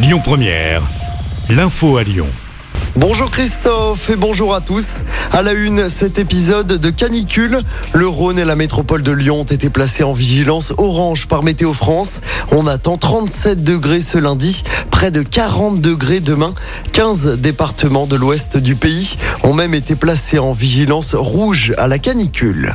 [0.00, 0.82] Lyon Première,
[1.50, 2.28] l'info à Lyon.
[2.94, 5.02] Bonjour Christophe et bonjour à tous.
[5.32, 7.58] À la une, cet épisode de canicule.
[7.94, 11.72] Le Rhône et la métropole de Lyon ont été placés en vigilance orange par Météo
[11.72, 12.20] France.
[12.52, 16.54] On attend 37 degrés ce lundi, près de 40 degrés demain.
[16.92, 21.98] 15 départements de l'ouest du pays ont même été placés en vigilance rouge à la
[21.98, 22.72] canicule.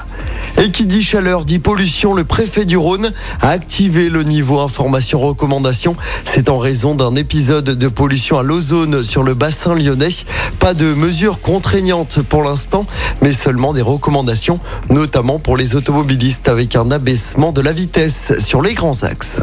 [0.61, 3.11] Et qui dit chaleur dit pollution, le préfet du Rhône
[3.41, 5.95] a activé le niveau information recommandation.
[6.25, 10.09] C'est en raison d'un épisode de pollution à l'ozone sur le bassin lyonnais.
[10.59, 12.85] Pas de mesures contraignantes pour l'instant,
[13.21, 18.61] mais seulement des recommandations, notamment pour les automobilistes avec un abaissement de la vitesse sur
[18.61, 19.39] les grands axes.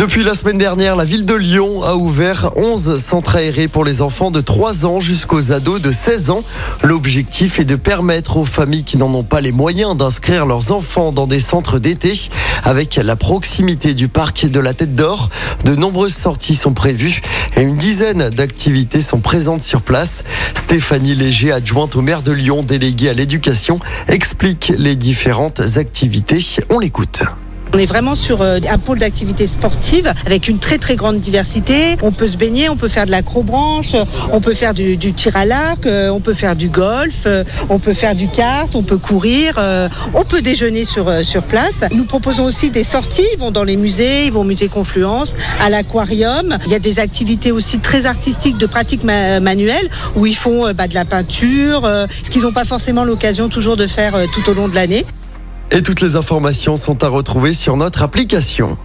[0.00, 4.00] Depuis la semaine dernière, la ville de Lyon a ouvert 11 centres aérés pour les
[4.00, 6.42] enfants de 3 ans jusqu'aux ados de 16 ans.
[6.82, 11.12] L'objectif est de permettre aux familles qui n'en ont pas les moyens d'inscrire leurs enfants
[11.12, 12.18] dans des centres d'été.
[12.64, 15.28] Avec la proximité du parc de la Tête d'Or,
[15.66, 17.20] de nombreuses sorties sont prévues
[17.56, 20.24] et une dizaine d'activités sont présentes sur place.
[20.54, 26.42] Stéphanie Léger, adjointe au maire de Lyon, déléguée à l'éducation, explique les différentes activités.
[26.70, 27.22] On l'écoute.
[27.72, 31.96] On est vraiment sur euh, un pôle d'activité sportive avec une très très grande diversité.
[32.02, 33.94] On peut se baigner, on peut faire de l'acrobranche,
[34.32, 37.78] on peut faire du, tir à l'arc, euh, on peut faire du golf, euh, on
[37.78, 39.54] peut faire du kart, on peut courir,
[40.14, 41.84] on peut déjeuner sur, sur place.
[41.92, 45.36] Nous proposons aussi des sorties, ils vont dans les musées, ils vont au musée Confluence,
[45.60, 46.58] à l'aquarium.
[46.66, 50.88] Il y a des activités aussi très artistiques de pratique manuelle où ils font bah,
[50.88, 51.82] de la peinture,
[52.22, 55.04] ce qu'ils n'ont pas forcément l'occasion toujours de faire tout au long de l'année.
[55.72, 58.76] Et toutes les informations sont à retrouver sur notre application.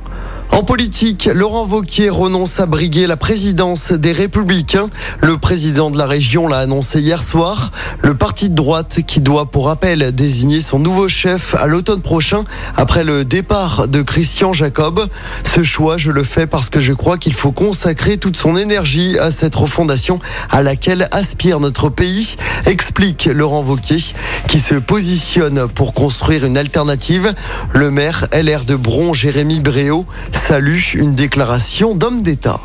[0.55, 4.89] En politique, Laurent Vauquier renonce à briguer la présidence des Républicains.
[5.19, 7.73] Le président de la région l'a annoncé hier soir.
[8.01, 12.45] Le parti de droite qui doit, pour rappel, désigner son nouveau chef à l'automne prochain
[12.77, 15.05] après le départ de Christian Jacob.
[15.43, 19.19] Ce choix, je le fais parce que je crois qu'il faut consacrer toute son énergie
[19.19, 24.01] à cette refondation à laquelle aspire notre pays, explique Laurent Vauquier,
[24.47, 27.33] qui se positionne pour construire une alternative.
[27.73, 30.05] Le maire LR de Bron, Jérémy Bréau,
[30.47, 32.59] salue une déclaration d'homme d'État.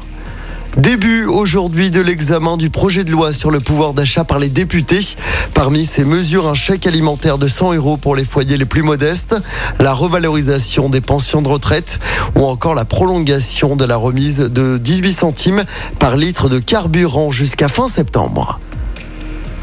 [0.77, 5.01] Début aujourd'hui de l'examen du projet de loi sur le pouvoir d'achat par les députés.
[5.55, 9.35] Parmi ces mesures, un chèque alimentaire de 100 euros pour les foyers les plus modestes,
[9.79, 12.01] la revalorisation des pensions de retraite
[12.37, 15.65] ou encore la prolongation de la remise de 18 centimes
[15.99, 18.61] par litre de carburant jusqu'à fin septembre.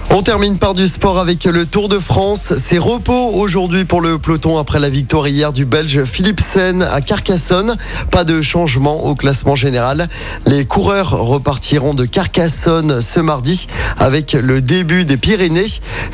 [0.09, 2.53] On termine par du sport avec le Tour de France.
[2.57, 7.75] C'est repos aujourd'hui pour le peloton après la victoire hier du Belge Philipsen à Carcassonne.
[8.09, 10.07] Pas de changement au classement général.
[10.45, 15.65] Les coureurs repartiront de Carcassonne ce mardi avec le début des Pyrénées.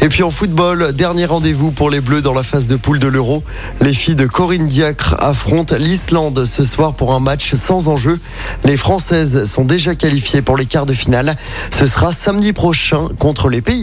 [0.01, 3.07] Et puis en football, dernier rendez-vous pour les Bleus dans la phase de poule de
[3.07, 3.43] l'Euro.
[3.79, 8.19] Les filles de Corinne Diacre affrontent l'Islande ce soir pour un match sans enjeu.
[8.65, 11.37] Les Françaises sont déjà qualifiées pour les quarts de finale.
[11.69, 13.82] Ce sera samedi prochain contre les Pays